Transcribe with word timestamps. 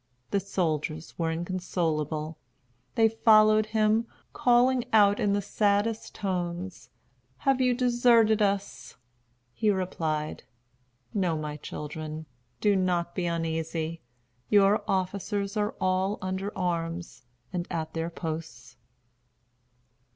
The 0.31 0.39
soldiers 0.39 1.13
were 1.19 1.29
inconsolable. 1.29 2.39
They 2.95 3.07
followed 3.07 3.67
him, 3.67 4.07
calling 4.33 4.83
out 4.91 5.19
in 5.19 5.33
the 5.33 5.43
saddest 5.43 6.15
tones, 6.15 6.89
"Have 7.37 7.61
you 7.61 7.75
deserted 7.75 8.41
us?" 8.41 8.97
He 9.53 9.69
replied: 9.69 10.41
"No, 11.13 11.37
my 11.37 11.55
children. 11.55 12.25
Do 12.59 12.75
not 12.75 13.13
be 13.13 13.27
uneasy. 13.27 14.01
Your 14.49 14.81
officers 14.87 15.55
are 15.55 15.75
all 15.79 16.17
under 16.19 16.51
arms, 16.57 17.27
and 17.53 17.67
at 17.69 17.93
their 17.93 18.09
posts." 18.09 18.77